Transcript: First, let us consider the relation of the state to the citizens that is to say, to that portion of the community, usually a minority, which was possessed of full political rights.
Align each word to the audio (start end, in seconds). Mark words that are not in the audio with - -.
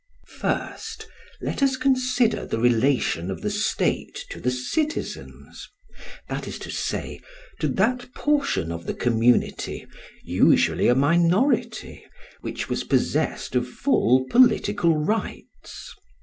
First, 0.25 1.05
let 1.41 1.61
us 1.61 1.77
consider 1.77 2.43
the 2.47 2.57
relation 2.59 3.29
of 3.29 3.41
the 3.41 3.51
state 3.51 4.25
to 4.31 4.39
the 4.41 4.49
citizens 4.49 5.69
that 6.27 6.47
is 6.47 6.57
to 6.57 6.71
say, 6.71 7.21
to 7.59 7.67
that 7.67 8.11
portion 8.15 8.71
of 8.71 8.87
the 8.87 8.95
community, 8.95 9.85
usually 10.23 10.87
a 10.87 10.95
minority, 10.95 12.03
which 12.39 12.67
was 12.67 12.83
possessed 12.83 13.53
of 13.55 13.69
full 13.69 14.25
political 14.27 14.97
rights. 14.97 15.93